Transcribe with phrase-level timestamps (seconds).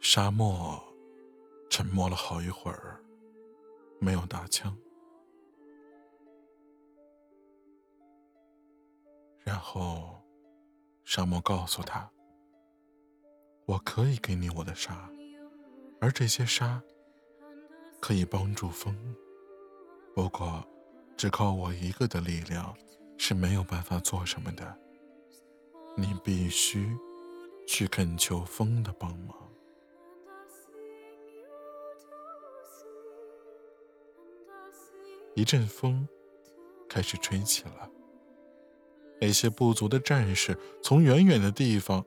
[0.00, 0.82] 沙漠
[1.68, 2.98] 沉默了好一会儿，
[4.00, 4.74] 没有打枪。
[9.44, 10.18] 然后，
[11.04, 12.10] 沙漠告诉他
[13.66, 15.10] ：“我可以给你我的沙，
[16.00, 16.82] 而这些沙
[18.00, 18.96] 可以帮助风。
[20.14, 20.66] 不过，
[21.16, 22.74] 只靠我一个的力量
[23.18, 24.78] 是没有办法做什么的。
[25.98, 26.96] 你必须
[27.66, 29.36] 去恳求风的帮忙。”
[35.34, 36.08] 一阵风
[36.88, 37.90] 开始吹起了。
[39.20, 42.04] 那些部族的战士从远远的地方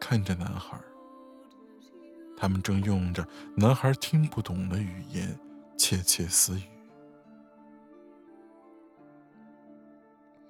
[0.00, 0.80] 看着男孩，
[2.36, 5.38] 他们正用着男孩听不懂的语言
[5.76, 6.64] 窃窃私语。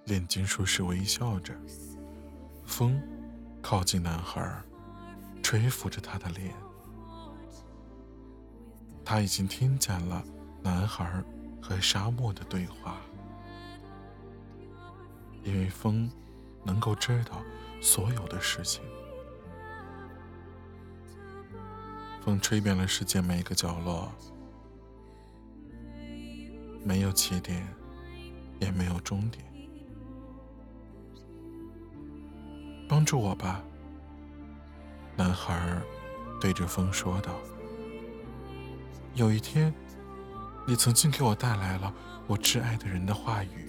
[0.04, 1.52] 炼金术士微笑着，
[2.66, 3.00] 风
[3.62, 4.62] 靠近男孩，
[5.42, 6.52] 吹拂着他的脸。
[9.04, 10.22] 他已经听见了
[10.62, 11.22] 男孩
[11.62, 12.96] 和沙漠的对话。
[15.44, 16.10] 因为风
[16.64, 17.40] 能够知道
[17.80, 18.82] 所有的事情，
[22.20, 24.12] 风吹遍了世界每一个角落，
[26.84, 27.64] 没有起点，
[28.58, 29.45] 也没有终点。
[32.88, 33.62] 帮助我吧，
[35.16, 35.80] 男孩
[36.40, 37.32] 对着风说道。
[39.14, 39.74] 有一天，
[40.66, 41.92] 你曾经给我带来了
[42.26, 43.68] 我挚爱的人的话语。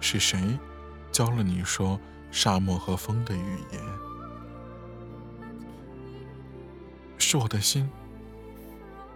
[0.00, 0.56] 是谁
[1.10, 1.98] 教了你说
[2.30, 3.82] 沙漠和风的语言？
[7.18, 7.90] 是我的心。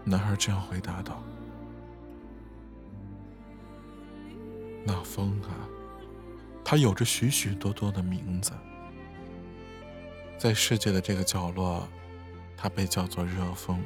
[0.03, 1.23] 男孩这样回答道
[4.85, 5.53] ：“那风啊，
[6.65, 8.53] 它有着许许多多的名字。
[10.39, 11.87] 在世界的这个角落，
[12.57, 13.83] 它被叫做热风，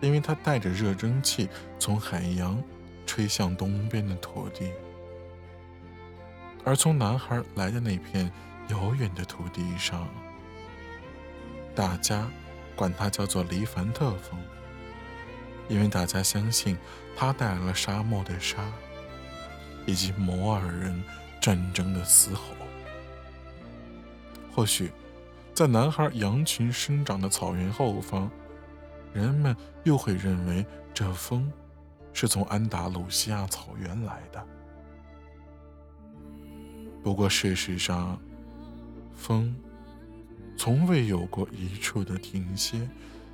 [0.00, 2.62] 因为它带着热蒸汽从海洋
[3.06, 4.70] 吹向东边的土地。”
[6.64, 8.30] 而从男孩来的那片
[8.68, 10.08] 遥远的土地上，
[11.74, 12.30] 大家
[12.76, 14.38] 管它叫做黎凡特风，
[15.68, 16.78] 因为大家相信
[17.16, 18.64] 它带来了沙漠的沙，
[19.86, 21.02] 以及摩尔人
[21.40, 22.42] 战争的嘶吼。
[24.54, 24.90] 或许，
[25.54, 28.30] 在男孩羊群生长的草原后方，
[29.14, 31.50] 人们又会认为这风
[32.12, 34.46] 是从安达鲁西亚草原来的。
[37.02, 38.20] 不过，事实上，
[39.16, 39.56] 风
[40.56, 42.88] 从未有过一处的停歇，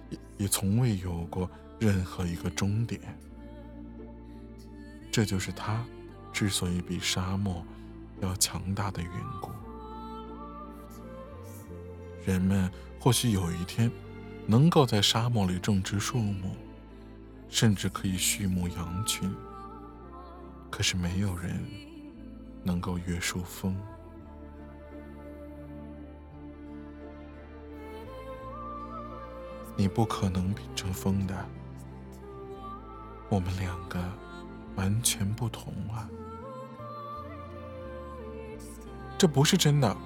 [0.08, 3.00] 也也从未有过任何一个终点。
[5.10, 5.84] 这就是它
[6.38, 7.66] 之所以比沙漠
[8.20, 9.10] 要强大的缘
[9.42, 9.50] 故。
[12.24, 13.90] 人们或许有一天
[14.46, 16.54] 能够在沙漠里种植树木，
[17.48, 19.34] 甚至可以畜牧羊群，
[20.70, 21.60] 可是没有人。
[22.62, 23.74] 能够约束风，
[29.76, 31.34] 你不可能变成风的。
[33.28, 33.98] 我们两个
[34.76, 36.08] 完全不同啊！
[39.18, 39.96] 这不是真的，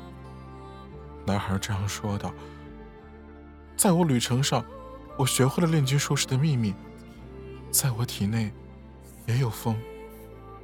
[1.26, 2.32] 男孩这样说道。
[3.76, 4.64] 在我旅程上，
[5.18, 6.74] 我学会了炼金术士的秘密，
[7.70, 8.50] 在我体内
[9.26, 9.76] 也有风，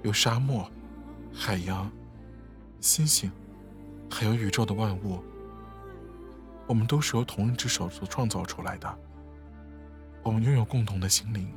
[0.03, 0.69] 有沙漠。
[1.31, 1.88] 海洋、
[2.81, 3.31] 星星，
[4.10, 5.22] 还有宇宙的万物，
[6.66, 8.98] 我们都是由同一只手所创造出来的。
[10.22, 11.53] 我们拥有共同的心灵。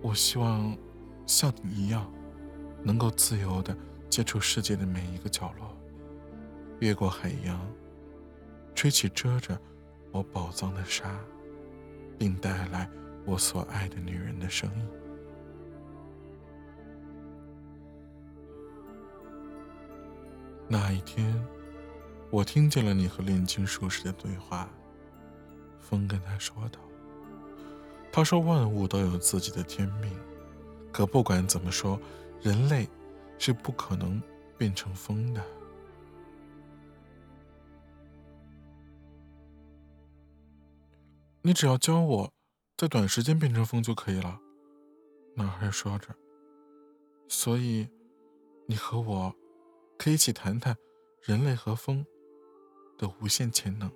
[0.00, 0.74] 我希望
[1.26, 2.10] 像你一样，
[2.82, 3.76] 能够自由的
[4.16, 5.76] 接触世界的每一个角落，
[6.78, 7.60] 越过海洋，
[8.74, 9.60] 吹起遮着
[10.10, 11.20] 我宝藏的沙，
[12.18, 12.88] 并带来
[13.26, 14.88] 我所爱的女人的声音。
[20.66, 21.38] 那一天，
[22.30, 24.66] 我听见了你和炼金术士的对话。
[25.78, 26.80] 风跟他说道
[28.10, 30.10] ：“他说万物都有自己的天命，
[30.90, 32.00] 可不管怎么说，
[32.40, 32.88] 人类
[33.38, 34.22] 是不可能
[34.58, 35.44] 变成风的。
[41.42, 42.32] 你只要教我
[42.76, 44.40] 在短时间变成风就可以了。”
[45.36, 46.14] 男孩说着。
[47.28, 47.88] 所以，
[48.66, 49.34] 你和我。
[49.98, 50.76] 可以一起谈谈
[51.22, 52.04] 人类和风
[52.98, 53.90] 的无限潜能。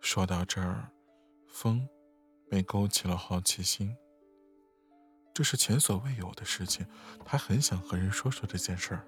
[0.00, 0.88] 说到这儿，
[1.48, 1.88] 风
[2.54, 3.96] 被勾起了好奇心。
[5.34, 6.86] 这是前所未有的事情，
[7.24, 9.04] 他很想和人说说这件事儿，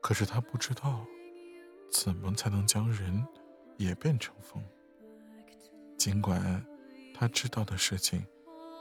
[0.00, 1.04] 可是他不知道
[1.90, 3.26] 怎么才能将人
[3.76, 4.62] 也变成风。
[5.98, 6.64] 尽管
[7.12, 8.24] 他知道的事情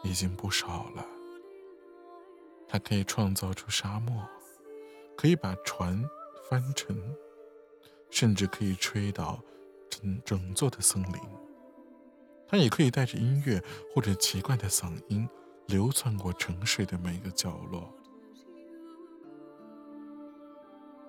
[0.03, 1.03] 已经不少了，
[2.67, 4.23] 他可以创造出沙漠，
[5.17, 5.99] 可以把船
[6.47, 6.95] 翻沉，
[8.11, 9.43] 甚至可以吹倒
[9.89, 11.42] 整整座的森林。
[12.53, 13.59] 他也可以带着音乐
[13.91, 15.27] 或者奇怪的嗓音。
[15.65, 17.91] 流窜过城市的每个角落，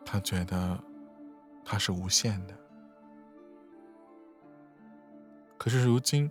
[0.06, 0.82] 他觉得
[1.62, 2.58] 他是无限的。
[5.58, 6.31] 可是如今，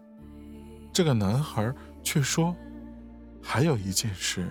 [0.92, 1.72] 这个男孩
[2.02, 2.56] 却说，
[3.40, 4.50] 还有一件事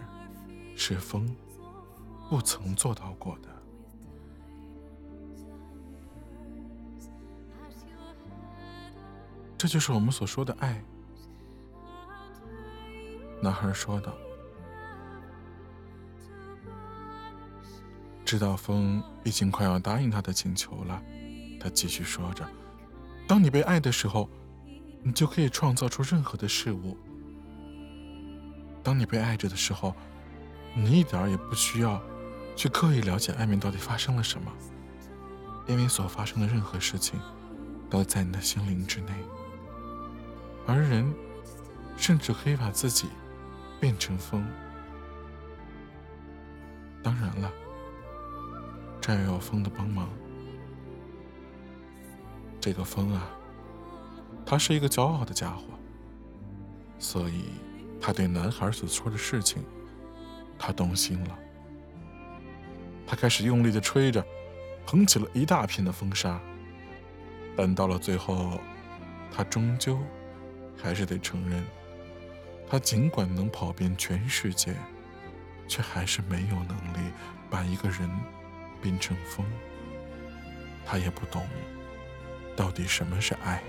[0.76, 1.34] 是风
[2.30, 3.51] 不曾做到过的。
[9.62, 10.82] 这就是我们所说的爱。
[13.40, 14.12] 男孩说道
[18.26, 21.00] ：“知道风已经快要答应他的请求了。”
[21.62, 22.44] 他继续说着
[23.28, 24.28] ：“当你被爱的时候，
[25.00, 26.98] 你就可以创造出任何的事物。
[28.82, 29.94] 当你被爱着的时候，
[30.74, 32.02] 你一点也不需要
[32.56, 34.52] 去刻意了解外面到底发生了什么，
[35.68, 37.20] 因为所发生的任何事情
[37.88, 39.12] 都在你的心灵之内。
[40.66, 41.12] 而人
[41.96, 43.08] 甚至可以把自己。”
[43.82, 44.46] 变成风，
[47.02, 47.50] 当然了，
[49.00, 50.08] 这要有风的帮忙。
[52.60, 53.28] 这个风啊，
[54.46, 55.64] 他是一个骄傲的家伙，
[56.96, 57.46] 所以
[58.00, 59.64] 他对男孩所说的事情，
[60.56, 61.36] 他动心了。
[63.04, 64.24] 他开始用力的吹着，
[64.86, 66.40] 捧起了一大片的风沙。
[67.56, 68.60] 但到了最后，
[69.28, 69.98] 他终究
[70.82, 71.64] 还是得承认。
[72.68, 74.74] 他尽管能跑遍全世界，
[75.68, 77.12] 却还是没有能力
[77.50, 78.10] 把一个人
[78.80, 79.46] 变成风。
[80.84, 81.46] 他也不懂
[82.56, 83.62] 到底什么是爱。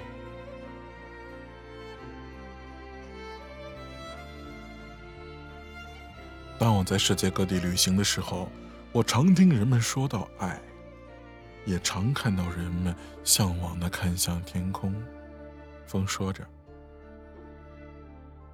[6.58, 8.50] 当我在世界各地旅行的时候，
[8.94, 10.58] 我常听人们说到爱，
[11.66, 12.96] 也常看到人们
[13.26, 14.96] 向往的看向天空。
[15.86, 16.48] 风说着。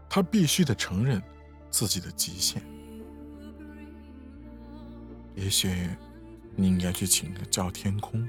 [0.10, 1.22] 他必须得承认
[1.70, 2.62] 自己的极限。
[5.36, 5.90] 也许
[6.56, 8.28] 你应该去请个教天空，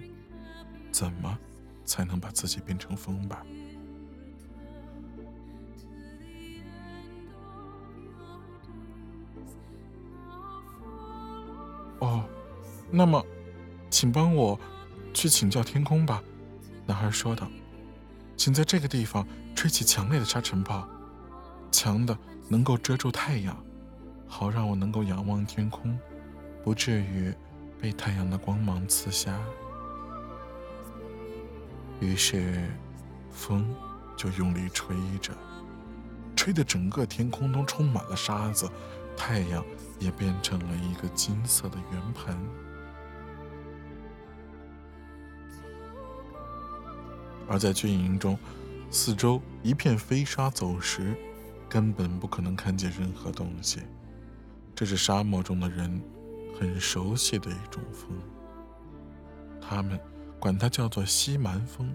[0.92, 1.36] 怎么
[1.84, 3.44] 才能把自己变成风吧？
[12.00, 12.24] 哦，
[12.90, 13.24] 那么，
[13.90, 14.58] 请帮我
[15.12, 16.22] 去请教天空吧。”
[16.86, 17.50] 男孩说道
[18.36, 20.88] ，“请在这个地方吹起强烈的沙尘暴。”
[21.82, 22.14] 强的
[22.46, 23.56] 能够遮住太阳，
[24.28, 25.98] 好让我能够仰望天空，
[26.62, 27.32] 不至于
[27.80, 29.40] 被太阳的光芒刺瞎。
[31.98, 32.68] 于是，
[33.30, 33.74] 风
[34.14, 35.32] 就用力吹着，
[36.36, 38.70] 吹得整个天空都充满了沙子，
[39.16, 39.64] 太阳
[39.98, 42.38] 也变成了一个金色的圆盘。
[47.48, 48.38] 而在军营中，
[48.90, 51.16] 四周一片飞沙走石。
[51.70, 53.82] 根本不可能看见任何东西，
[54.74, 56.02] 这是沙漠中的人
[56.58, 58.10] 很熟悉的一种风，
[59.60, 59.98] 他们
[60.40, 61.88] 管它叫做西蛮风。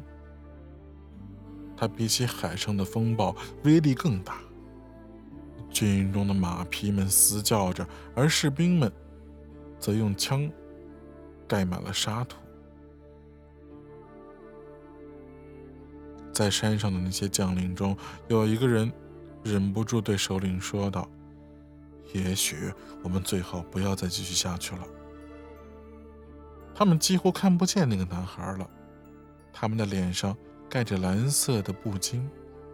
[1.76, 4.38] 它比起海上的风暴威力更大。
[5.70, 8.90] 军营中的马匹们嘶叫着，而士兵们
[9.78, 10.50] 则用枪
[11.46, 12.38] 盖满了沙土。
[16.32, 17.98] 在山上的那些将领中，
[18.30, 18.90] 有一个人。
[19.46, 21.08] 忍不住对首领说道
[22.14, 22.74] ：“也许
[23.04, 24.82] 我们最好不要再继续下去了。”
[26.74, 28.68] 他们几乎看不见那个男孩了，
[29.54, 30.36] 他们的脸上
[30.68, 32.28] 盖着蓝色的布巾，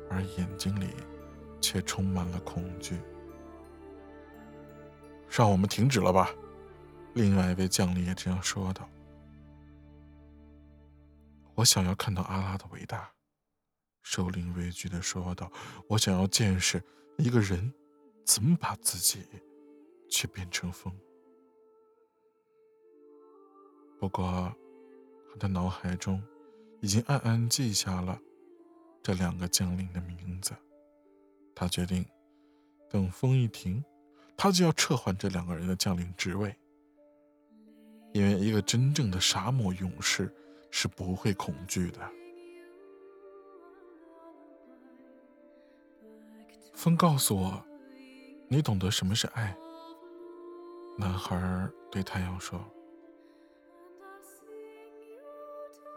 [0.09, 0.91] 而眼睛里
[1.59, 2.97] 却充满了恐惧。
[5.29, 6.29] 让我们停止了吧，
[7.15, 8.87] 另外一位将领也这样说道。
[11.53, 13.11] 我想要看到阿拉的伟大。
[14.01, 15.51] 首领畏惧的说道
[15.87, 16.81] ：“我想要见识
[17.17, 17.71] 一个人
[18.25, 19.23] 怎么把自己
[20.09, 20.91] 却变成风。”
[23.99, 24.51] 不过，
[25.31, 26.21] 他的脑海中
[26.81, 28.19] 已经暗暗记下了
[29.03, 30.55] 这两个将领的名字。
[31.53, 32.03] 他决定，
[32.89, 33.85] 等风一停，
[34.35, 36.55] 他就要撤换这两个人的将领职位，
[38.13, 40.33] 因为一个真正的沙漠勇士
[40.71, 42.11] 是不会恐惧的。
[46.73, 47.63] 风告诉我，
[48.47, 49.55] 你懂得什么是爱。
[50.97, 52.59] 男孩对太阳说：“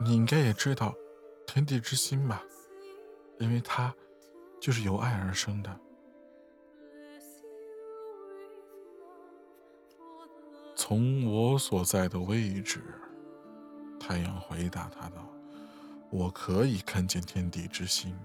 [0.00, 0.94] 你应该也知道，
[1.46, 2.42] 天地之心吧，
[3.38, 3.94] 因为它
[4.60, 5.80] 就是由爱而生的。”
[10.76, 12.82] 从我所在的位置，
[13.98, 15.26] 太阳回答他道
[16.14, 18.16] ：“我可以看见天地之心，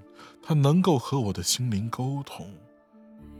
[0.43, 2.47] 它能够和我的心灵沟通，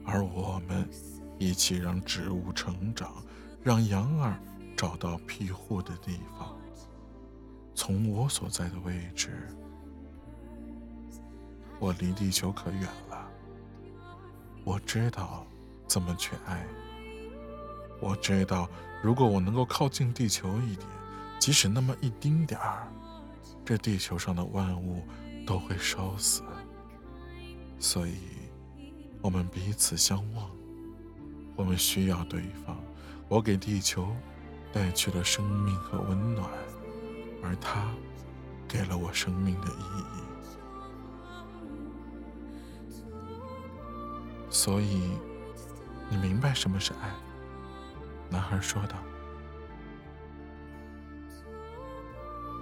[0.04, 0.90] 而我们
[1.38, 3.24] 一起让植物成长，
[3.62, 4.42] 让羊儿
[4.76, 6.58] 找到庇护的地方。
[7.76, 9.48] 从我所在的位置，
[11.80, 13.30] 我离地球可远了。
[14.64, 15.46] 我知道
[15.86, 16.66] 怎么去爱。”
[18.02, 18.68] 我知道，
[19.04, 20.88] 如果我能够靠近地球一点，
[21.38, 22.92] 即使那么一丁点儿，
[23.70, 25.04] 这地球上的万物
[25.46, 26.42] 都会烧死。
[27.78, 28.16] 所以，
[29.22, 30.50] 我们彼此相望，
[31.56, 32.76] 我们需要对方。
[33.28, 34.08] 我给地球
[34.74, 36.50] 带去了生命和温暖，
[37.44, 37.92] 而他
[38.68, 39.84] 给了我生命的意
[40.18, 40.24] 义。
[44.50, 45.12] 所以，
[46.10, 47.12] 你明白什么是爱？
[48.32, 48.96] 男孩说道：“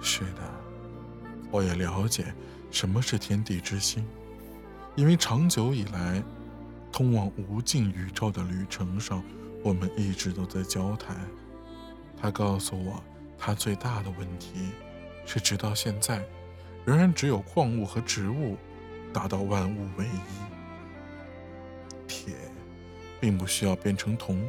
[0.02, 0.67] 是的，
[1.50, 2.32] 我也了解
[2.70, 4.06] 什么是天地之心，
[4.96, 6.22] 因为长久以来，
[6.92, 9.22] 通往无尽宇宙的旅程上，
[9.62, 11.16] 我们一直都在交谈。
[12.20, 13.02] 他告诉我，
[13.38, 14.72] 他最大的问题
[15.24, 16.22] 是，直到现在，
[16.84, 18.56] 仍然只有矿物和植物
[19.12, 20.18] 达到万物为一。
[22.06, 22.34] 铁
[23.20, 24.42] 并不需要变成铜。”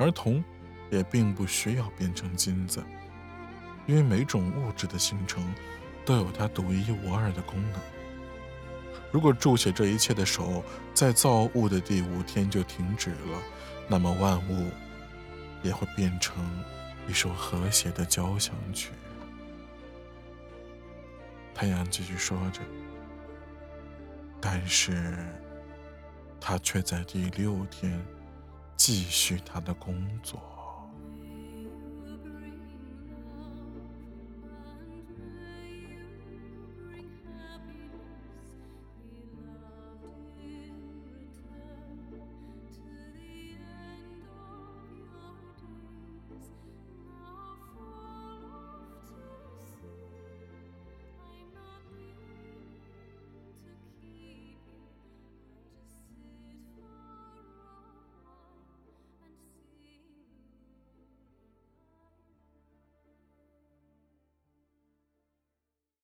[0.00, 0.42] 而铜
[0.90, 2.82] 也并不需要变成金子，
[3.84, 5.44] 因为每种物质的形成
[6.04, 7.80] 都有它独一无二的功能。
[9.12, 10.62] 如果注写这一切的手
[10.94, 13.42] 在造物的第五天就停止了，
[13.88, 14.70] 那么万物
[15.62, 16.44] 也会变成
[17.08, 18.90] 一首和谐的交响曲。
[21.54, 22.60] 太阳继续说着，
[24.40, 25.16] 但是
[26.40, 28.00] 他却在第六天。
[28.76, 30.49] 继续他的工作。